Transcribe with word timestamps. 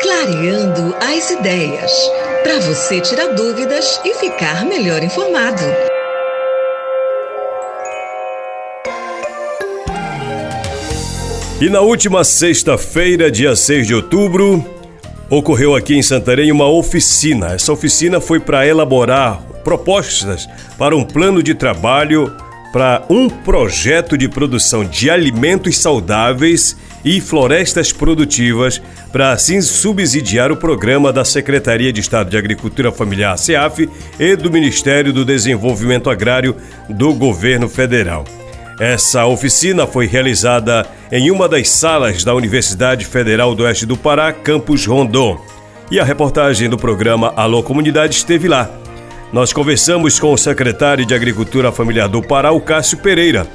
Clareando 0.00 0.94
as 1.00 1.28
ideias. 1.28 1.90
Para 2.44 2.60
você 2.60 3.00
tirar 3.00 3.34
dúvidas 3.34 4.00
e 4.04 4.14
ficar 4.14 4.64
melhor 4.64 5.02
informado. 5.02 5.62
E 11.60 11.68
na 11.68 11.80
última 11.80 12.22
sexta-feira, 12.22 13.28
dia 13.28 13.56
6 13.56 13.88
de 13.88 13.94
outubro, 13.96 14.64
ocorreu 15.28 15.74
aqui 15.74 15.96
em 15.96 16.02
Santarém 16.02 16.52
uma 16.52 16.68
oficina. 16.68 17.54
Essa 17.54 17.72
oficina 17.72 18.20
foi 18.20 18.38
para 18.38 18.64
elaborar 18.64 19.42
propostas 19.64 20.48
para 20.78 20.96
um 20.96 21.04
plano 21.04 21.42
de 21.42 21.56
trabalho 21.56 22.32
para 22.72 23.04
um 23.10 23.28
projeto 23.28 24.16
de 24.16 24.28
produção 24.28 24.84
de 24.84 25.10
alimentos 25.10 25.76
saudáveis 25.78 26.76
e 27.04 27.20
florestas 27.20 27.92
produtivas 27.92 28.80
para 29.12 29.32
assim 29.32 29.60
subsidiar 29.60 30.50
o 30.52 30.56
programa 30.56 31.12
da 31.12 31.24
Secretaria 31.24 31.92
de 31.92 32.00
Estado 32.00 32.30
de 32.30 32.36
Agricultura 32.36 32.92
Familiar, 32.92 33.36
SEAF, 33.38 33.88
e 34.18 34.36
do 34.36 34.50
Ministério 34.50 35.12
do 35.12 35.24
Desenvolvimento 35.24 36.10
Agrário 36.10 36.56
do 36.88 37.14
Governo 37.14 37.68
Federal. 37.68 38.24
Essa 38.80 39.26
oficina 39.26 39.86
foi 39.86 40.06
realizada 40.06 40.86
em 41.10 41.30
uma 41.30 41.48
das 41.48 41.68
salas 41.68 42.22
da 42.22 42.34
Universidade 42.34 43.04
Federal 43.04 43.54
do 43.54 43.64
Oeste 43.64 43.84
do 43.84 43.96
Pará, 43.96 44.32
campus 44.32 44.86
Rondon. 44.86 45.40
E 45.90 45.98
a 45.98 46.04
reportagem 46.04 46.68
do 46.68 46.76
programa 46.76 47.32
Alô 47.34 47.62
Comunidade 47.62 48.14
esteve 48.14 48.46
lá. 48.46 48.70
Nós 49.32 49.52
conversamos 49.52 50.20
com 50.20 50.32
o 50.32 50.38
secretário 50.38 51.04
de 51.04 51.14
Agricultura 51.14 51.72
Familiar 51.72 52.08
do 52.08 52.22
Pará, 52.22 52.52
o 52.52 52.60
Cássio 52.60 52.98
Pereira, 52.98 53.46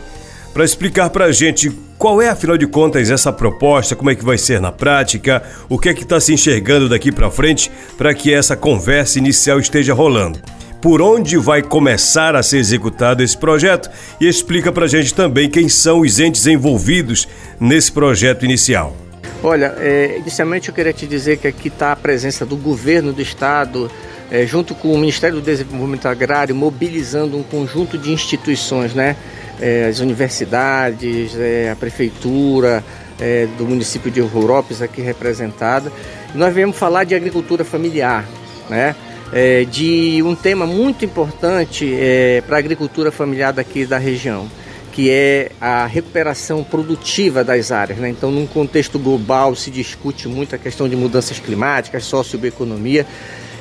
para 0.53 0.63
explicar 0.63 1.09
para 1.09 1.25
a 1.25 1.31
gente 1.31 1.71
qual 1.97 2.21
é, 2.21 2.29
afinal 2.29 2.57
de 2.57 2.67
contas, 2.67 3.09
essa 3.09 3.31
proposta, 3.31 3.95
como 3.95 4.09
é 4.09 4.15
que 4.15 4.23
vai 4.23 4.37
ser 4.37 4.61
na 4.61 4.71
prática, 4.71 5.41
o 5.67 5.79
que 5.79 5.89
é 5.89 5.93
que 5.93 6.03
está 6.03 6.19
se 6.19 6.33
enxergando 6.33 6.87
daqui 6.87 7.11
para 7.11 7.31
frente 7.31 7.71
para 7.97 8.13
que 8.13 8.33
essa 8.33 8.55
conversa 8.55 9.17
inicial 9.17 9.59
esteja 9.59 9.93
rolando. 9.93 10.39
Por 10.81 11.01
onde 11.01 11.37
vai 11.37 11.61
começar 11.61 12.35
a 12.35 12.43
ser 12.43 12.57
executado 12.57 13.23
esse 13.23 13.37
projeto 13.37 13.89
e 14.19 14.27
explica 14.27 14.71
para 14.71 14.85
a 14.85 14.87
gente 14.87 15.13
também 15.13 15.49
quem 15.49 15.69
são 15.69 16.01
os 16.01 16.19
entes 16.19 16.45
envolvidos 16.45 17.27
nesse 17.59 17.91
projeto 17.91 18.43
inicial. 18.43 18.95
Olha, 19.41 19.73
é, 19.77 20.17
inicialmente 20.19 20.69
eu 20.69 20.75
queria 20.75 20.93
te 20.93 21.07
dizer 21.07 21.37
que 21.37 21.47
aqui 21.47 21.69
está 21.69 21.93
a 21.93 21.95
presença 21.95 22.45
do 22.45 22.57
governo 22.57 23.13
do 23.13 23.21
estado, 23.21 23.89
é, 24.33 24.47
junto 24.47 24.73
com 24.73 24.91
o 24.91 24.97
Ministério 24.97 25.35
do 25.35 25.43
Desenvolvimento 25.43 26.07
Agrário, 26.07 26.55
mobilizando 26.55 27.37
um 27.37 27.43
conjunto 27.43 27.99
de 27.99 28.11
instituições, 28.11 28.95
né? 28.95 29.15
É, 29.61 29.85
as 29.85 29.99
universidades, 29.99 31.35
é, 31.37 31.69
a 31.69 31.75
prefeitura 31.75 32.83
é, 33.21 33.47
do 33.59 33.63
município 33.63 34.09
de 34.09 34.19
Európolis 34.19 34.81
aqui 34.81 35.03
representada. 35.03 35.91
nós 36.33 36.51
viemos 36.51 36.75
falar 36.75 37.03
de 37.03 37.13
agricultura 37.13 37.63
familiar, 37.63 38.27
né? 38.67 38.95
É, 39.31 39.65
de 39.65 40.21
um 40.23 40.33
tema 40.33 40.65
muito 40.65 41.05
importante 41.05 41.93
é, 41.95 42.41
para 42.41 42.55
a 42.55 42.59
agricultura 42.59 43.11
familiar 43.11 43.53
daqui 43.53 43.85
da 43.85 43.99
região, 43.99 44.49
que 44.91 45.11
é 45.11 45.51
a 45.61 45.85
recuperação 45.85 46.63
produtiva 46.63 47.43
das 47.43 47.71
áreas. 47.71 47.97
Né? 47.97 48.09
Então, 48.09 48.31
num 48.31 48.45
contexto 48.45 48.99
global, 48.99 49.55
se 49.55 49.71
discute 49.71 50.27
muito 50.27 50.53
a 50.53 50.57
questão 50.59 50.87
de 50.87 50.95
mudanças 50.95 51.39
climáticas, 51.39 52.05
socioeconomia, 52.05 53.07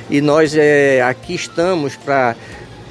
e 0.09 0.21
nós 0.21 0.55
é, 0.55 1.01
aqui 1.01 1.33
estamos 1.35 1.95
para 1.95 2.35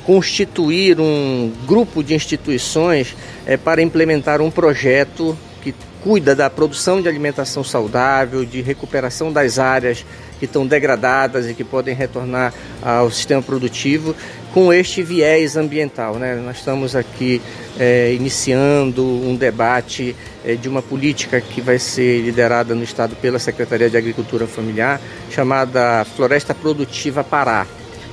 constituir 0.04 1.00
um 1.00 1.52
grupo 1.66 2.02
de 2.02 2.14
instituições 2.14 3.14
é, 3.46 3.56
para 3.56 3.80
implementar 3.82 4.40
um 4.40 4.50
projeto 4.50 5.36
que 5.62 5.74
cuida 6.02 6.34
da 6.34 6.50
produção 6.50 7.00
de 7.00 7.08
alimentação 7.08 7.62
saudável, 7.62 8.44
de 8.44 8.60
recuperação 8.60 9.32
das 9.32 9.58
áreas 9.58 10.04
que 10.42 10.46
estão 10.46 10.66
degradadas 10.66 11.48
e 11.48 11.54
que 11.54 11.62
podem 11.62 11.94
retornar 11.94 12.52
ao 12.82 13.08
sistema 13.12 13.40
produtivo 13.40 14.12
com 14.52 14.72
este 14.72 15.00
viés 15.00 15.56
ambiental. 15.56 16.16
Né? 16.16 16.34
Nós 16.34 16.56
estamos 16.56 16.96
aqui 16.96 17.40
é, 17.78 18.12
iniciando 18.12 19.04
um 19.04 19.36
debate 19.36 20.16
é, 20.44 20.56
de 20.56 20.68
uma 20.68 20.82
política 20.82 21.40
que 21.40 21.60
vai 21.60 21.78
ser 21.78 22.22
liderada 22.22 22.74
no 22.74 22.82
Estado 22.82 23.14
pela 23.14 23.38
Secretaria 23.38 23.88
de 23.88 23.96
Agricultura 23.96 24.48
Familiar, 24.48 25.00
chamada 25.30 26.04
Floresta 26.16 26.52
Produtiva 26.52 27.22
Pará. 27.22 27.64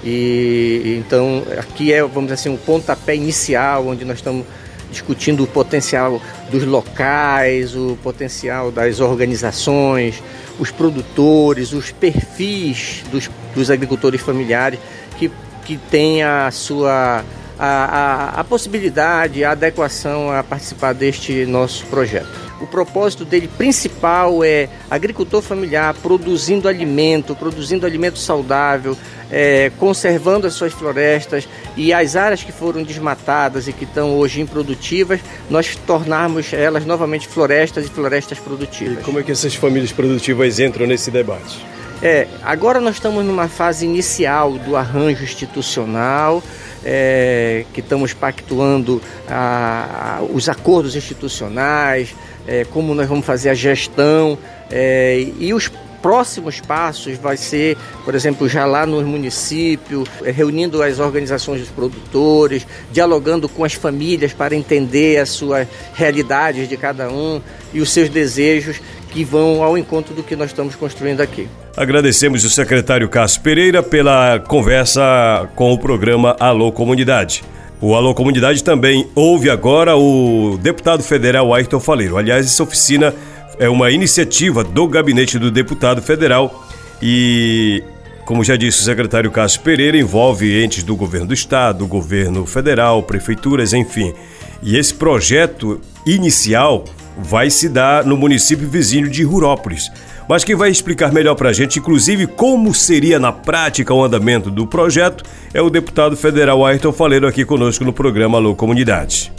E 0.03 0.99
então 0.99 1.41
aqui 1.57 1.91
é, 1.91 2.03
vamos 2.03 2.25
dizer 2.25 2.35
assim, 2.35 2.49
um 2.49 2.57
pontapé 2.57 3.15
inicial 3.15 3.87
onde 3.87 4.05
nós 4.05 4.19
estamos 4.19 4.45
discutindo 4.91 5.43
o 5.43 5.47
potencial 5.47 6.21
dos 6.49 6.63
locais, 6.63 7.75
o 7.75 7.97
potencial 8.03 8.71
das 8.71 8.99
organizações, 8.99 10.21
os 10.59 10.71
produtores, 10.71 11.73
os 11.73 11.91
perfis 11.91 13.03
dos, 13.11 13.29
dos 13.53 13.69
agricultores 13.71 14.21
familiares 14.21 14.79
que, 15.17 15.31
que 15.65 15.77
têm 15.77 16.23
a 16.23 16.49
sua 16.51 17.23
a, 17.59 17.65
a, 17.65 18.39
a 18.39 18.43
possibilidade, 18.45 19.43
a 19.43 19.51
adequação 19.51 20.31
a 20.31 20.41
participar 20.41 20.93
deste 20.93 21.45
nosso 21.45 21.85
projeto. 21.87 22.48
O 22.61 22.67
propósito 22.67 23.23
dele 23.23 23.47
principal 23.47 24.43
é 24.43 24.67
agricultor 24.89 25.41
familiar 25.41 25.93
produzindo 25.93 26.67
alimento, 26.67 27.35
produzindo 27.35 27.85
alimento 27.85 28.19
saudável, 28.19 28.97
é, 29.31 29.71
conservando 29.77 30.47
as 30.47 30.53
suas 30.53 30.73
florestas 30.73 31.47
e 31.77 31.93
as 31.93 32.15
áreas 32.15 32.43
que 32.43 32.51
foram 32.51 32.83
desmatadas 32.83 33.67
e 33.67 33.73
que 33.73 33.85
estão 33.85 34.17
hoje 34.17 34.41
improdutivas, 34.41 35.19
nós 35.49 35.75
tornarmos 35.75 36.51
elas 36.51 36.85
novamente 36.85 37.27
florestas 37.27 37.85
e 37.85 37.89
florestas 37.89 38.39
produtivas. 38.39 38.99
E 38.99 39.03
como 39.03 39.19
é 39.19 39.23
que 39.23 39.31
essas 39.31 39.55
famílias 39.55 39.91
produtivas 39.91 40.59
entram 40.59 40.85
nesse 40.85 41.09
debate? 41.09 41.65
É, 42.01 42.27
agora 42.43 42.79
nós 42.79 42.95
estamos 42.95 43.25
numa 43.25 43.49
fase 43.49 43.85
inicial 43.85 44.53
do 44.53 44.77
arranjo 44.77 45.23
institucional, 45.23 46.41
é, 46.83 47.65
que 47.73 47.79
estamos 47.81 48.13
pactuando 48.13 49.01
a, 49.27 50.17
a, 50.17 50.21
os 50.23 50.47
acordos 50.49 50.95
institucionais, 50.95 52.15
é, 52.47 52.65
como 52.65 52.93
nós 52.95 53.07
vamos 53.07 53.25
fazer 53.25 53.49
a 53.49 53.53
gestão 53.53 54.37
é, 54.71 55.25
e 55.39 55.53
os 55.53 55.71
próximos 56.01 56.59
passos 56.59 57.17
vai 57.17 57.37
ser, 57.37 57.77
por 58.05 58.15
exemplo, 58.15 58.47
já 58.47 58.65
lá 58.65 58.85
no 58.85 59.01
município, 59.01 60.05
é, 60.23 60.31
reunindo 60.31 60.81
as 60.81 60.99
organizações 60.99 61.61
dos 61.61 61.69
produtores, 61.69 62.65
dialogando 62.91 63.47
com 63.49 63.63
as 63.63 63.73
famílias 63.73 64.33
para 64.33 64.55
entender 64.55 65.17
as 65.17 65.29
suas 65.29 65.67
realidades 65.93 66.67
de 66.67 66.77
cada 66.77 67.09
um 67.09 67.41
e 67.73 67.81
os 67.81 67.91
seus 67.91 68.09
desejos 68.09 68.81
que 69.11 69.23
vão 69.23 69.63
ao 69.63 69.77
encontro 69.77 70.13
do 70.13 70.23
que 70.23 70.35
nós 70.35 70.51
estamos 70.51 70.75
construindo 70.75 71.21
aqui. 71.21 71.47
Agradecemos 71.75 72.43
o 72.43 72.49
secretário 72.49 73.09
Cássio 73.09 73.41
Pereira 73.41 73.81
pela 73.81 74.39
conversa 74.39 75.49
com 75.55 75.73
o 75.73 75.77
programa 75.77 76.35
Alô 76.39 76.71
Comunidade. 76.71 77.43
O 77.81 77.95
Alô 77.95 78.13
Comunidade 78.13 78.63
também 78.63 79.07
ouve 79.15 79.49
agora 79.49 79.95
o 79.95 80.59
deputado 80.61 81.01
federal 81.01 81.53
Ayrton 81.53 81.79
Faleiro. 81.79 82.17
Aliás, 82.17 82.45
essa 82.45 82.61
oficina 82.61 83.15
é 83.57 83.69
uma 83.69 83.89
iniciativa 83.89 84.63
do 84.63 84.87
gabinete 84.87 85.39
do 85.39 85.49
deputado 85.49 86.01
federal 86.01 86.67
e, 87.01 87.81
como 88.25 88.43
já 88.43 88.55
disse 88.55 88.81
o 88.81 88.83
secretário 88.83 89.31
Cássio 89.31 89.61
Pereira, 89.61 89.97
envolve 89.97 90.61
entes 90.61 90.83
do 90.83 90.95
governo 90.95 91.27
do 91.27 91.33
estado, 91.33 91.79
do 91.79 91.87
governo 91.87 92.45
federal, 92.45 93.01
prefeituras, 93.03 93.73
enfim. 93.73 94.13
E 94.61 94.77
esse 94.77 94.93
projeto 94.93 95.79
inicial 96.05 96.83
vai 97.23 97.49
se 97.49 97.69
dar 97.69 98.05
no 98.05 98.17
município 98.17 98.67
vizinho 98.67 99.09
de 99.09 99.23
Rurópolis. 99.23 99.91
Mas 100.27 100.43
quem 100.43 100.55
vai 100.55 100.69
explicar 100.69 101.11
melhor 101.11 101.35
para 101.35 101.49
a 101.49 101.53
gente, 101.53 101.79
inclusive 101.79 102.27
como 102.27 102.73
seria 102.73 103.19
na 103.19 103.31
prática 103.31 103.93
o 103.93 104.03
andamento 104.03 104.51
do 104.51 104.67
projeto, 104.67 105.23
é 105.53 105.61
o 105.61 105.69
deputado 105.69 106.15
federal 106.15 106.65
Ayrton 106.65 106.91
Faleiro 106.91 107.27
aqui 107.27 107.43
conosco 107.43 107.83
no 107.83 107.91
programa 107.91 108.37
Alô 108.37 108.55
Comunidade. 108.55 109.31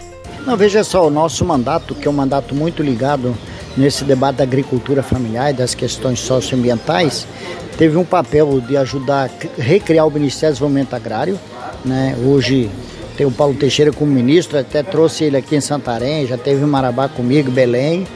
Não, 0.46 0.56
veja 0.56 0.82
só, 0.82 1.06
o 1.06 1.10
nosso 1.10 1.44
mandato, 1.44 1.94
que 1.94 2.08
é 2.08 2.10
um 2.10 2.14
mandato 2.14 2.54
muito 2.54 2.82
ligado 2.82 3.36
nesse 3.76 4.04
debate 4.04 4.36
da 4.36 4.44
agricultura 4.44 5.02
familiar 5.02 5.50
e 5.50 5.54
das 5.54 5.74
questões 5.74 6.18
socioambientais, 6.18 7.26
teve 7.76 7.96
um 7.96 8.04
papel 8.04 8.60
de 8.60 8.76
ajudar 8.76 9.30
a 9.30 9.62
recriar 9.62 10.06
o 10.06 10.10
Ministério 10.10 10.54
do 10.54 10.56
Desenvolvimento 10.56 10.94
Agrário. 10.94 11.38
Né? 11.84 12.16
Hoje 12.24 12.70
tem 13.20 13.26
o 13.26 13.30
Paulo 13.30 13.54
Teixeira 13.54 13.92
como 13.92 14.10
ministro, 14.10 14.58
até 14.58 14.82
trouxe 14.82 15.24
ele 15.24 15.36
aqui 15.36 15.54
em 15.54 15.60
Santarém, 15.60 16.26
já 16.26 16.38
teve 16.38 16.64
em 16.64 16.66
Marabá 16.66 17.06
comigo, 17.06 17.50
Belém. 17.50 18.06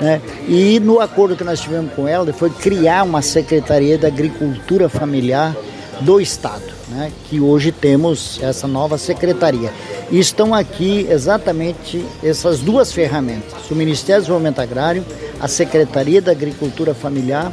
Né? 0.00 0.22
E 0.48 0.80
no 0.80 1.00
acordo 1.00 1.36
que 1.36 1.44
nós 1.44 1.60
tivemos 1.60 1.92
com 1.92 2.08
ela 2.08 2.32
foi 2.32 2.48
criar 2.48 3.02
uma 3.02 3.20
Secretaria 3.20 3.98
da 3.98 4.08
Agricultura 4.08 4.88
Familiar 4.88 5.54
do 6.00 6.18
Estado, 6.18 6.64
né? 6.88 7.12
que 7.28 7.40
hoje 7.40 7.72
temos 7.72 8.40
essa 8.42 8.66
nova 8.66 8.96
secretaria. 8.96 9.70
E 10.10 10.18
estão 10.18 10.54
aqui 10.54 11.06
exatamente 11.10 12.02
essas 12.22 12.60
duas 12.60 12.90
ferramentas: 12.90 13.70
o 13.70 13.74
Ministério 13.74 14.22
do 14.22 14.24
Desenvolvimento 14.24 14.60
Agrário, 14.60 15.04
a 15.38 15.46
Secretaria 15.46 16.22
da 16.22 16.32
Agricultura 16.32 16.94
Familiar, 16.94 17.52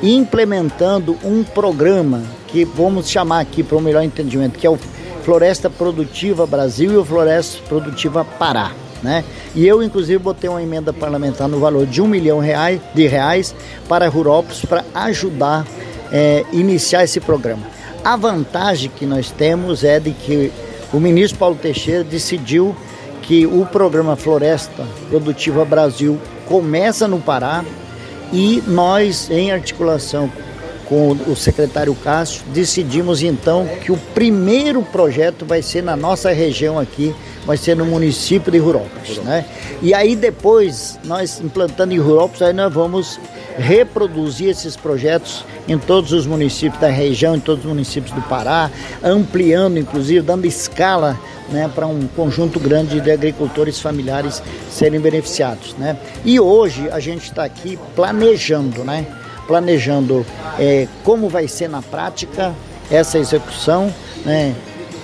implementando 0.00 1.18
um 1.24 1.42
programa 1.42 2.22
que 2.46 2.64
vamos 2.64 3.10
chamar 3.10 3.40
aqui 3.40 3.64
para 3.64 3.76
o 3.76 3.80
melhor 3.80 4.04
entendimento, 4.04 4.60
que 4.60 4.66
é 4.66 4.70
o 4.70 4.78
Floresta 5.24 5.70
Produtiva 5.70 6.46
Brasil 6.46 6.92
e 6.92 6.96
o 6.96 7.04
Floresta 7.04 7.62
Produtiva 7.68 8.24
Pará. 8.24 8.72
Né? 9.02 9.24
E 9.54 9.66
eu, 9.66 9.82
inclusive, 9.82 10.18
botei 10.18 10.48
uma 10.48 10.62
emenda 10.62 10.92
parlamentar 10.92 11.48
no 11.48 11.58
valor 11.58 11.86
de 11.86 12.00
um 12.00 12.06
milhão 12.06 12.38
reais, 12.38 12.80
de 12.94 13.06
reais 13.06 13.54
para 13.88 14.08
Rurópolis 14.08 14.64
para 14.64 14.84
ajudar 14.94 15.66
é, 16.12 16.44
iniciar 16.52 17.04
esse 17.04 17.20
programa. 17.20 17.62
A 18.04 18.16
vantagem 18.16 18.90
que 18.90 19.06
nós 19.06 19.30
temos 19.30 19.82
é 19.82 19.98
de 19.98 20.12
que 20.12 20.52
o 20.92 21.00
ministro 21.00 21.38
Paulo 21.38 21.56
Teixeira 21.56 22.04
decidiu 22.04 22.76
que 23.22 23.46
o 23.46 23.64
programa 23.64 24.16
Floresta 24.16 24.84
Produtiva 25.08 25.64
Brasil 25.64 26.18
começa 26.46 27.08
no 27.08 27.18
Pará 27.18 27.64
e 28.32 28.62
nós, 28.66 29.30
em 29.30 29.52
articulação 29.52 30.30
com 30.92 31.12
o 31.12 31.34
secretário 31.34 31.94
Cássio, 31.94 32.42
decidimos 32.52 33.22
então 33.22 33.66
que 33.82 33.90
o 33.90 33.96
primeiro 34.12 34.82
projeto 34.82 35.46
vai 35.46 35.62
ser 35.62 35.82
na 35.82 35.96
nossa 35.96 36.30
região 36.32 36.78
aqui, 36.78 37.14
vai 37.46 37.56
ser 37.56 37.74
no 37.74 37.86
município 37.86 38.52
de 38.52 38.58
Rurópolis, 38.58 39.16
né? 39.24 39.46
E 39.80 39.94
aí 39.94 40.14
depois, 40.14 40.98
nós 41.02 41.40
implantando 41.40 41.94
em 41.94 41.98
Rurópolis, 41.98 42.42
aí 42.42 42.52
nós 42.52 42.70
vamos 42.70 43.18
reproduzir 43.56 44.50
esses 44.50 44.76
projetos 44.76 45.46
em 45.66 45.78
todos 45.78 46.12
os 46.12 46.26
municípios 46.26 46.78
da 46.78 46.88
região, 46.88 47.36
em 47.36 47.40
todos 47.40 47.64
os 47.64 47.70
municípios 47.70 48.14
do 48.14 48.20
Pará, 48.28 48.70
ampliando, 49.02 49.78
inclusive, 49.78 50.20
dando 50.20 50.46
escala 50.46 51.18
né, 51.48 51.70
para 51.74 51.86
um 51.86 52.06
conjunto 52.08 52.60
grande 52.60 53.00
de 53.00 53.10
agricultores 53.10 53.80
familiares 53.80 54.42
serem 54.70 55.00
beneficiados. 55.00 55.74
Né? 55.78 55.96
E 56.22 56.38
hoje 56.38 56.90
a 56.90 57.00
gente 57.00 57.24
está 57.24 57.44
aqui 57.44 57.78
planejando, 57.96 58.84
né? 58.84 59.06
Planejando 59.46 60.24
é, 60.58 60.86
como 61.04 61.28
vai 61.28 61.48
ser 61.48 61.68
na 61.68 61.82
prática 61.82 62.54
essa 62.90 63.18
execução, 63.18 63.92
né? 64.24 64.54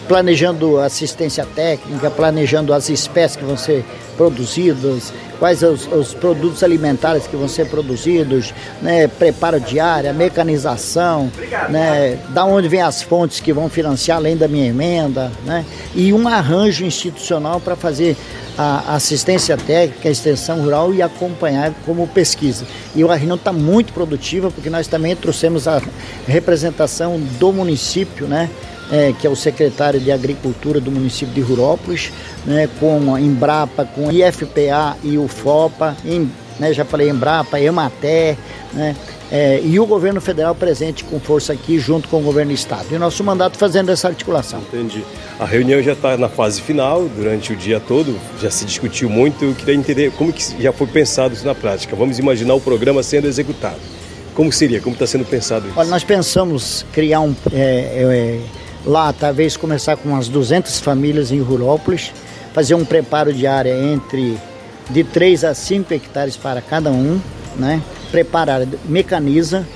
Planejando 0.08 0.80
assistência 0.80 1.46
técnica, 1.46 2.10
planejando 2.10 2.72
as 2.72 2.88
espécies 2.88 3.36
que 3.36 3.44
vão 3.44 3.56
ser 3.56 3.84
produzidas, 4.16 5.12
quais 5.38 5.62
os, 5.62 5.86
os 5.86 6.12
produtos 6.14 6.64
alimentares 6.64 7.26
que 7.26 7.36
vão 7.36 7.46
ser 7.46 7.68
produzidos, 7.68 8.52
né, 8.82 9.06
preparo 9.06 9.60
diária, 9.60 10.12
mecanização, 10.12 11.30
né, 11.68 12.18
da 12.30 12.44
onde 12.44 12.66
vem 12.66 12.82
as 12.82 13.02
fontes 13.02 13.38
que 13.38 13.52
vão 13.52 13.68
financiar 13.68 14.16
além 14.16 14.36
da 14.36 14.48
minha 14.48 14.66
emenda, 14.66 15.30
né, 15.44 15.64
e 15.94 16.12
um 16.12 16.26
arranjo 16.26 16.84
institucional 16.84 17.60
para 17.60 17.76
fazer 17.76 18.16
a 18.56 18.96
assistência 18.96 19.56
técnica, 19.56 20.08
a 20.08 20.10
extensão 20.10 20.60
rural 20.60 20.92
e 20.92 21.00
acompanhar 21.00 21.72
como 21.86 22.08
pesquisa. 22.08 22.66
E 22.92 23.04
o 23.04 23.06
reunião 23.06 23.36
está 23.36 23.52
muito 23.52 23.92
produtiva 23.92 24.50
porque 24.50 24.68
nós 24.68 24.88
também 24.88 25.14
trouxemos 25.14 25.68
a 25.68 25.80
representação 26.26 27.20
do 27.38 27.52
município, 27.52 28.26
né? 28.26 28.50
É, 28.90 29.12
que 29.12 29.26
é 29.26 29.30
o 29.30 29.36
secretário 29.36 30.00
de 30.00 30.10
Agricultura 30.10 30.80
do 30.80 30.90
município 30.90 31.34
de 31.34 31.42
Rurópolis, 31.42 32.10
né, 32.46 32.68
com 32.80 33.14
a 33.14 33.20
Embrapa, 33.20 33.84
com 33.84 34.08
a 34.08 34.12
IFPA 34.14 34.96
e 35.04 35.18
o 35.18 35.28
FOPA, 35.28 35.94
em, 36.06 36.30
né, 36.58 36.72
já 36.72 36.86
falei 36.86 37.10
Embrapa, 37.10 37.60
Ematé, 37.60 38.38
né, 38.72 38.96
é, 39.30 39.60
e 39.62 39.78
o 39.78 39.84
governo 39.84 40.20
federal 40.20 40.54
presente 40.54 41.04
com 41.04 41.20
força 41.20 41.52
aqui, 41.52 41.78
junto 41.78 42.08
com 42.08 42.18
o 42.18 42.22
governo 42.22 42.50
do 42.50 42.54
estado. 42.54 42.86
E 42.90 42.94
o 42.94 42.98
nosso 42.98 43.22
mandato 43.22 43.58
fazendo 43.58 43.90
essa 43.90 44.08
articulação. 44.08 44.60
Entendi. 44.60 45.04
A 45.38 45.44
reunião 45.44 45.82
já 45.82 45.92
está 45.92 46.16
na 46.16 46.28
fase 46.28 46.62
final, 46.62 47.06
durante 47.08 47.52
o 47.52 47.56
dia 47.56 47.78
todo, 47.78 48.18
já 48.40 48.50
se 48.50 48.64
discutiu 48.64 49.10
muito. 49.10 49.44
Eu 49.44 49.54
queria 49.54 49.74
entender 49.74 50.10
como 50.12 50.32
que 50.32 50.62
já 50.62 50.72
foi 50.72 50.86
pensado 50.86 51.34
isso 51.34 51.46
na 51.46 51.54
prática. 51.54 51.94
Vamos 51.94 52.18
imaginar 52.18 52.54
o 52.54 52.60
programa 52.60 53.02
sendo 53.02 53.28
executado. 53.28 53.78
Como 54.34 54.50
seria? 54.50 54.80
Como 54.80 54.94
está 54.94 55.06
sendo 55.06 55.24
pensado 55.24 55.66
isso? 55.66 55.78
Olha, 55.78 55.90
nós 55.90 56.04
pensamos 56.04 56.86
criar 56.92 57.20
um. 57.20 57.34
É, 57.52 57.58
é, 57.60 58.40
lá, 58.88 59.12
talvez 59.12 59.54
começar 59.54 59.96
com 59.98 60.08
umas 60.08 60.28
200 60.28 60.80
famílias 60.80 61.30
em 61.30 61.40
Rurópolis, 61.40 62.10
fazer 62.54 62.74
um 62.74 62.86
preparo 62.86 63.34
de 63.34 63.46
área 63.46 63.78
entre 63.78 64.38
de 64.88 65.04
3 65.04 65.44
a 65.44 65.54
5 65.54 65.92
hectares 65.92 66.38
para 66.38 66.62
cada 66.62 66.90
um, 66.90 67.20
né? 67.54 67.82
preparar, 68.10 68.66
mecaniza, 68.86 69.66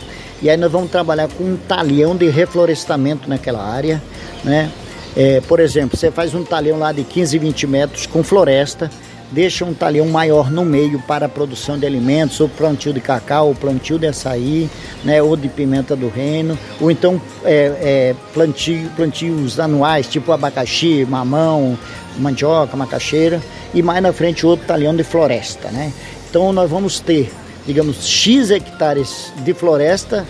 e 0.40 0.48
aí 0.48 0.56
nós 0.56 0.72
vamos 0.72 0.90
trabalhar 0.90 1.28
com 1.28 1.44
um 1.44 1.56
talhão 1.56 2.16
de 2.16 2.28
reflorestamento 2.30 3.28
naquela 3.28 3.62
área, 3.62 4.02
né? 4.42 4.70
É, 5.14 5.42
por 5.42 5.60
exemplo, 5.60 5.94
você 5.96 6.10
faz 6.10 6.34
um 6.34 6.42
talhão 6.42 6.78
lá 6.78 6.90
de 6.90 7.04
15, 7.04 7.38
20 7.38 7.66
metros 7.66 8.06
com 8.06 8.24
floresta, 8.24 8.90
deixa 9.32 9.64
um 9.64 9.74
talhão 9.74 10.06
maior 10.06 10.50
no 10.50 10.64
meio 10.64 11.00
para 11.00 11.26
a 11.26 11.28
produção 11.28 11.78
de 11.78 11.86
alimentos, 11.86 12.38
ou 12.40 12.48
plantio 12.48 12.92
de 12.92 13.00
cacau, 13.00 13.48
ou 13.48 13.54
plantio 13.54 13.98
de 13.98 14.06
açaí, 14.06 14.70
né, 15.02 15.22
ou 15.22 15.36
de 15.36 15.48
pimenta 15.48 15.96
do 15.96 16.08
reino, 16.08 16.58
ou 16.80 16.90
então 16.90 17.20
é, 17.44 17.72
é, 17.80 18.14
plantio, 18.32 18.88
plantios 18.94 19.58
anuais, 19.58 20.06
tipo 20.06 20.30
abacaxi, 20.32 21.04
mamão, 21.08 21.78
mandioca, 22.18 22.76
macaxeira, 22.76 23.40
e 23.74 23.82
mais 23.82 24.02
na 24.02 24.12
frente 24.12 24.46
outro 24.46 24.66
talhão 24.66 24.94
de 24.94 25.02
floresta. 25.02 25.70
Né? 25.70 25.92
Então 26.28 26.52
nós 26.52 26.70
vamos 26.70 27.00
ter 27.00 27.32
digamos, 27.66 28.06
X 28.06 28.50
hectares 28.50 29.32
de 29.38 29.54
floresta 29.54 30.26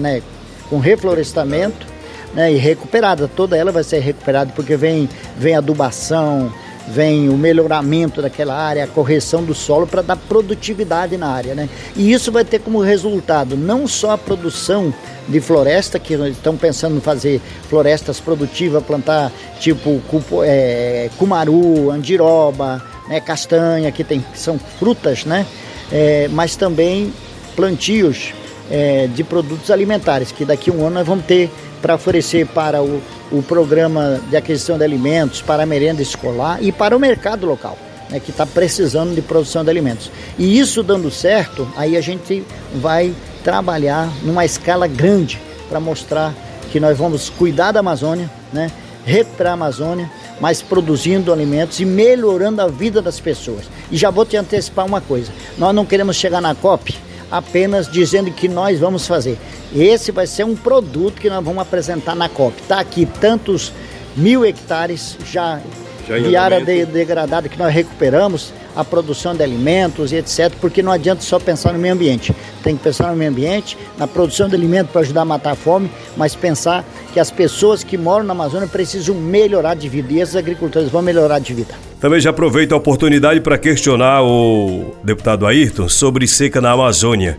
né, 0.00 0.22
com 0.68 0.78
reflorestamento 0.78 1.86
né, 2.34 2.52
e 2.52 2.56
recuperada. 2.56 3.28
Toda 3.28 3.56
ela 3.56 3.72
vai 3.72 3.84
ser 3.84 4.00
recuperada 4.00 4.52
porque 4.54 4.76
vem, 4.76 5.08
vem 5.36 5.56
adubação, 5.56 6.52
vem 6.90 7.28
o 7.28 7.36
melhoramento 7.36 8.22
daquela 8.22 8.54
área, 8.54 8.84
a 8.84 8.86
correção 8.86 9.44
do 9.44 9.54
solo 9.54 9.86
para 9.86 10.02
dar 10.02 10.16
produtividade 10.16 11.16
na 11.16 11.28
área. 11.28 11.54
Né? 11.54 11.68
E 11.96 12.12
isso 12.12 12.32
vai 12.32 12.44
ter 12.44 12.60
como 12.60 12.80
resultado 12.80 13.56
não 13.56 13.86
só 13.86 14.12
a 14.12 14.18
produção 14.18 14.92
de 15.28 15.40
floresta, 15.40 15.98
que 15.98 16.14
estão 16.14 16.56
pensando 16.56 16.96
em 16.96 17.00
fazer 17.00 17.40
florestas 17.68 18.18
produtivas, 18.18 18.82
plantar 18.82 19.30
tipo 19.60 20.00
é, 20.42 21.10
cumaru, 21.18 21.90
andiroba, 21.90 22.82
né, 23.08 23.20
castanha, 23.20 23.92
que 23.92 24.02
tem, 24.02 24.24
são 24.34 24.58
frutas, 24.58 25.24
né? 25.24 25.46
é, 25.92 26.28
mas 26.28 26.56
também 26.56 27.12
plantios 27.56 28.32
é, 28.70 29.06
de 29.08 29.24
produtos 29.24 29.70
alimentares, 29.70 30.32
que 30.32 30.44
daqui 30.44 30.70
a 30.70 30.72
um 30.72 30.86
ano 30.86 30.96
nós 30.96 31.06
vamos 31.06 31.24
ter 31.24 31.50
para 31.80 31.94
oferecer 31.94 32.46
para 32.46 32.82
o, 32.82 33.02
o 33.30 33.42
programa 33.42 34.20
de 34.28 34.36
aquisição 34.36 34.78
de 34.78 34.84
alimentos, 34.84 35.42
para 35.42 35.62
a 35.62 35.66
merenda 35.66 36.02
escolar 36.02 36.62
e 36.62 36.72
para 36.72 36.96
o 36.96 37.00
mercado 37.00 37.46
local. 37.46 37.76
Né, 38.10 38.18
que 38.18 38.30
está 38.30 38.46
precisando 38.46 39.14
de 39.14 39.20
produção 39.20 39.62
de 39.62 39.68
alimentos. 39.68 40.10
E 40.38 40.58
isso 40.58 40.82
dando 40.82 41.10
certo, 41.10 41.68
aí 41.76 41.94
a 41.94 42.00
gente 42.00 42.42
vai 42.76 43.14
trabalhar 43.44 44.10
numa 44.22 44.46
escala 44.46 44.86
grande 44.86 45.38
para 45.68 45.78
mostrar 45.78 46.34
que 46.72 46.80
nós 46.80 46.96
vamos 46.96 47.28
cuidar 47.28 47.70
da 47.70 47.80
Amazônia, 47.80 48.30
né, 48.50 48.70
recuperar 49.04 49.50
a 49.50 49.54
Amazônia, 49.54 50.10
mas 50.40 50.62
produzindo 50.62 51.30
alimentos 51.30 51.80
e 51.80 51.84
melhorando 51.84 52.62
a 52.62 52.66
vida 52.66 53.02
das 53.02 53.20
pessoas. 53.20 53.66
E 53.90 53.96
já 53.98 54.08
vou 54.10 54.24
te 54.24 54.38
antecipar 54.38 54.86
uma 54.86 55.02
coisa: 55.02 55.30
nós 55.58 55.74
não 55.74 55.84
queremos 55.84 56.16
chegar 56.16 56.40
na 56.40 56.54
COP 56.54 56.96
apenas 57.30 57.90
dizendo 57.90 58.30
que 58.30 58.48
nós 58.48 58.78
vamos 58.78 59.06
fazer. 59.06 59.38
Esse 59.74 60.10
vai 60.10 60.26
ser 60.26 60.44
um 60.44 60.56
produto 60.56 61.20
que 61.20 61.28
nós 61.28 61.44
vamos 61.44 61.60
apresentar 61.60 62.14
na 62.14 62.28
COP. 62.28 62.60
Está 62.60 62.80
aqui 62.80 63.06
tantos 63.20 63.72
mil 64.16 64.44
hectares 64.44 65.16
já, 65.24 65.60
já 66.06 66.18
de 66.18 66.36
área 66.36 66.64
de, 66.64 66.86
degradada 66.86 67.48
que 67.48 67.58
nós 67.58 67.72
recuperamos 67.72 68.52
a 68.78 68.84
produção 68.84 69.34
de 69.34 69.42
alimentos 69.42 70.12
e 70.12 70.16
etc. 70.16 70.52
Porque 70.60 70.84
não 70.84 70.92
adianta 70.92 71.20
só 71.20 71.40
pensar 71.40 71.72
no 71.72 71.80
meio 71.80 71.94
ambiente. 71.94 72.32
Tem 72.62 72.76
que 72.76 72.82
pensar 72.84 73.10
no 73.10 73.16
meio 73.16 73.32
ambiente, 73.32 73.76
na 73.98 74.06
produção 74.06 74.48
de 74.48 74.54
alimentos 74.54 74.92
para 74.92 75.00
ajudar 75.00 75.22
a 75.22 75.24
matar 75.24 75.50
a 75.50 75.54
fome, 75.56 75.90
mas 76.16 76.36
pensar 76.36 76.84
que 77.12 77.18
as 77.18 77.28
pessoas 77.28 77.82
que 77.82 77.98
moram 77.98 78.24
na 78.24 78.32
Amazônia 78.32 78.68
precisam 78.68 79.16
melhorar 79.16 79.74
de 79.74 79.88
vida 79.88 80.12
e 80.12 80.20
esses 80.20 80.36
agricultores 80.36 80.88
vão 80.88 81.02
melhorar 81.02 81.40
de 81.40 81.52
vida. 81.52 81.74
Também 82.00 82.20
já 82.20 82.30
aproveito 82.30 82.72
a 82.72 82.76
oportunidade 82.76 83.40
para 83.40 83.58
questionar 83.58 84.22
o 84.22 84.94
deputado 85.02 85.44
Ayrton 85.44 85.88
sobre 85.88 86.28
seca 86.28 86.60
na 86.60 86.70
Amazônia. 86.70 87.36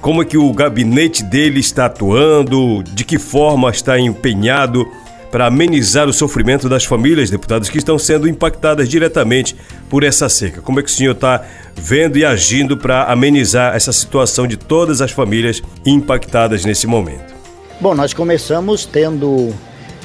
Como 0.00 0.22
é 0.22 0.24
que 0.24 0.36
o 0.36 0.52
gabinete 0.52 1.22
dele 1.22 1.60
está 1.60 1.86
atuando? 1.86 2.82
De 2.82 3.04
que 3.04 3.16
forma 3.16 3.70
está 3.70 4.00
empenhado 4.00 4.84
para 5.30 5.46
amenizar 5.46 6.08
o 6.08 6.12
sofrimento 6.12 6.68
das 6.68 6.84
famílias, 6.84 7.30
deputados, 7.30 7.68
que 7.68 7.78
estão 7.78 7.98
sendo 7.98 8.28
impactadas 8.28 8.88
diretamente 8.88 9.56
por 9.88 10.02
essa 10.02 10.28
seca. 10.28 10.60
Como 10.60 10.80
é 10.80 10.82
que 10.82 10.88
o 10.88 10.92
senhor 10.92 11.12
está 11.12 11.44
vendo 11.76 12.18
e 12.18 12.24
agindo 12.24 12.76
para 12.76 13.04
amenizar 13.04 13.74
essa 13.74 13.92
situação 13.92 14.46
de 14.46 14.56
todas 14.56 15.00
as 15.00 15.12
famílias 15.12 15.62
impactadas 15.86 16.64
nesse 16.64 16.86
momento? 16.86 17.34
Bom, 17.80 17.94
nós 17.94 18.12
começamos 18.12 18.84
tendo 18.84 19.54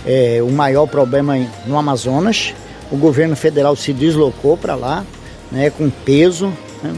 é, 0.05 0.39
o 0.41 0.49
maior 0.49 0.87
problema 0.87 1.35
no 1.65 1.77
Amazonas. 1.77 2.53
O 2.91 2.97
governo 2.97 3.35
federal 3.35 3.75
se 3.75 3.91
deslocou 3.91 4.55
para 4.55 4.75
lá, 4.75 5.03
né, 5.51 5.69
com 5.69 5.89
peso. 5.89 6.53
Né? 6.83 6.93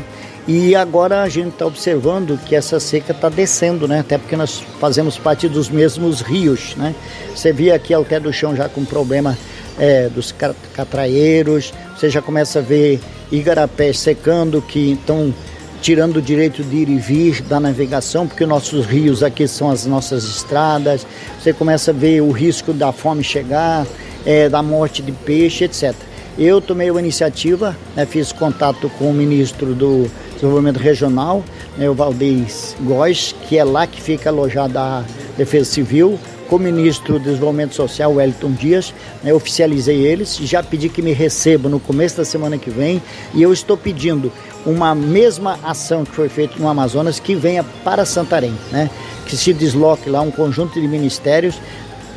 E 0.48 0.74
agora 0.76 1.24
a 1.24 1.30
gente 1.30 1.50
está 1.50 1.66
observando 1.66 2.40
que 2.46 2.56
essa 2.56 2.80
seca 2.80 3.12
está 3.12 3.28
descendo, 3.28 3.86
né? 3.86 4.00
Até 4.00 4.18
porque 4.18 4.38
nós 4.38 4.64
fazemos 4.80 5.18
parte 5.18 5.50
dos 5.50 5.70
mesmos 5.70 6.22
rios, 6.22 6.74
né? 6.78 6.96
Você 7.36 7.52
via 7.52 7.76
aqui 7.76 7.94
ao 7.94 8.06
pé 8.06 8.18
do 8.18 8.32
chão 8.32 8.56
já 8.56 8.70
com 8.70 8.86
problema 8.86 9.38
é, 9.78 10.08
dos 10.08 10.34
catraeiros, 10.74 11.74
você 11.96 12.10
já 12.10 12.22
começa 12.22 12.60
a 12.60 12.62
ver 12.62 13.02
igarapés 13.30 14.00
secando 14.00 14.62
que 14.62 14.94
estão 14.94 15.34
tirando 15.82 16.18
o 16.18 16.22
direito 16.22 16.64
de 16.64 16.78
ir 16.78 16.90
e 16.90 16.98
vir 16.98 17.42
da 17.42 17.60
navegação, 17.60 18.26
porque 18.26 18.46
nossos 18.46 18.86
rios 18.86 19.22
aqui 19.24 19.50
são 19.50 19.70
as 19.70 19.86
nossas 19.86 20.24
estradas. 20.24 21.06
Você 21.42 21.52
começa 21.52 21.92
a 21.92 21.94
ver 21.94 22.22
o 22.22 22.32
risco 22.32 22.72
da 22.72 22.94
fome 22.94 23.22
chegar, 23.22 23.86
é, 24.26 24.48
da 24.48 24.64
morte 24.64 25.02
de 25.02 25.12
peixe, 25.12 25.66
etc. 25.66 25.94
Eu 26.38 26.62
tomei 26.62 26.90
a 26.90 27.00
iniciativa, 27.00 27.76
né, 27.96 28.06
fiz 28.06 28.32
contato 28.32 28.90
com 28.98 29.10
o 29.10 29.14
ministro 29.14 29.74
do 29.74 30.10
Desenvolvimento 30.38 30.78
Regional, 30.78 31.44
né, 31.78 31.90
o 31.90 31.94
Valdez 31.94 32.76
Góes, 32.82 33.36
que 33.48 33.58
é 33.58 33.64
lá 33.64 33.86
que 33.86 34.02
fica 34.02 34.30
alojada 34.30 34.80
a 34.80 35.04
Defesa 35.38 35.66
Civil, 35.66 36.18
com 36.48 36.56
o 36.56 36.60
ministro 36.60 37.14
do 37.14 37.20
Desenvolvimento 37.20 37.76
Social, 37.76 38.14
Wellington 38.14 38.52
Dias, 38.52 38.94
né, 39.24 39.34
oficializei 39.34 40.06
eles, 40.06 40.38
já 40.38 40.64
pedi 40.64 40.90
que 40.90 41.02
me 41.02 41.12
recebam 41.12 41.70
no 41.70 41.80
começo 41.80 42.18
da 42.18 42.26
semana 42.26 42.58
que 42.58 42.70
vem 42.70 43.02
e 43.34 43.42
eu 43.42 43.52
estou 43.52 43.76
pedindo 43.76 44.32
uma 44.66 44.96
mesma 44.96 45.60
ação 45.64 46.06
que 46.06 46.12
foi 46.12 46.30
feita 46.30 46.56
no 46.58 46.68
Amazonas 46.68 47.20
que 47.20 47.36
venha 47.36 47.64
para 47.84 48.06
Santarém, 48.06 48.54
né, 48.72 48.90
que 49.26 49.36
se 49.36 49.54
desloque 49.54 50.10
lá 50.10 50.22
um 50.22 50.32
conjunto 50.32 50.80
de 50.80 50.88
ministérios 50.88 51.60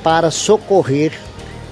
para 0.02 0.30
socorrer 0.30 1.12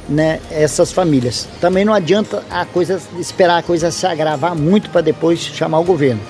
né, 0.08 0.40
essas 0.50 0.90
famílias. 0.90 1.46
Também 1.60 1.84
não 1.84 1.92
adianta 1.92 2.42
a 2.50 2.64
coisa 2.64 3.00
esperar 3.18 3.58
a 3.58 3.62
coisa 3.62 3.90
se 3.90 4.06
agravar 4.06 4.54
muito 4.54 4.90
para 4.90 5.00
depois 5.00 5.38
chamar 5.38 5.80
o 5.80 5.84
governo. 5.84 6.20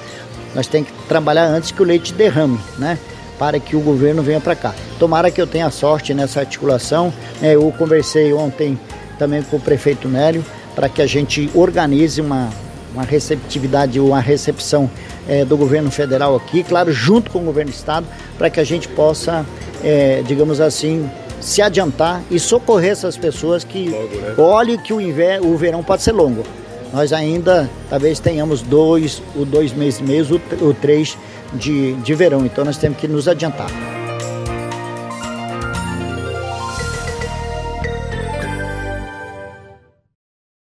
Nós 0.55 0.67
temos 0.67 0.89
que 0.91 1.09
trabalhar 1.09 1.47
antes 1.47 1.71
que 1.71 1.83
o 1.83 1.85
leite 1.85 2.13
derrame, 2.13 2.59
né? 2.79 2.99
Para 3.39 3.61
que 3.61 3.77
o 3.77 3.81
governo 3.81 4.23
venha 4.23 4.41
para 4.41 4.57
cá. 4.57 4.75
Tomara 4.99 5.31
que 5.31 5.41
eu 5.41 5.47
tenha 5.47 5.71
sorte 5.71 6.13
nessa 6.13 6.41
articulação. 6.41 7.13
Né? 7.41 7.55
Eu 7.55 7.73
conversei 7.79 8.33
ontem 8.33 8.79
também 9.19 9.43
com 9.43 9.57
o 9.57 9.61
prefeito 9.61 10.09
Nélio 10.09 10.45
para 10.75 10.89
que 10.89 11.03
a 11.03 11.07
gente 11.07 11.51
organize 11.55 12.21
uma, 12.21 12.51
uma 12.95 13.03
receptividade, 13.03 13.99
uma 13.99 14.21
recepção 14.21 14.89
é, 15.29 15.45
do 15.45 15.57
governo 15.57 15.91
federal 15.91 16.37
aqui, 16.37 16.63
claro, 16.63 16.93
junto 16.93 17.31
com 17.31 17.41
o 17.41 17.43
governo 17.43 17.71
do 17.71 17.75
estado, 17.75 18.07
para 18.37 18.49
que 18.49 18.61
a 18.61 18.65
gente 18.65 18.87
possa, 18.87 19.45
é, 19.83 20.23
digamos 20.25 20.61
assim, 20.61 21.11
se 21.41 21.61
adiantar 21.61 22.23
e 22.31 22.39
socorrer 22.39 22.93
essas 22.93 23.17
pessoas 23.17 23.65
que 23.65 23.89
Logo, 23.89 24.17
né? 24.17 24.35
olhem 24.39 24.79
que 24.79 24.93
o, 24.93 25.01
inverno, 25.01 25.53
o 25.53 25.57
verão 25.57 25.83
pode 25.83 26.03
ser 26.03 26.13
longo. 26.13 26.45
Nós 26.93 27.13
ainda 27.13 27.69
talvez 27.91 28.19
tenhamos 28.19 28.63
dois, 28.63 29.23
o 29.37 29.45
dois 29.45 29.73
meses 29.73 30.01
e 30.01 30.03
meio, 30.03 30.27
o, 30.61 30.65
o 30.67 30.75
três 30.75 31.17
de, 31.55 31.95
de 31.95 32.15
verão, 32.15 32.45
então 32.47 32.65
nós 32.65 32.77
temos 32.77 32.99
que 32.99 33.09
nos 33.09 33.29
adiantar. 33.29 33.98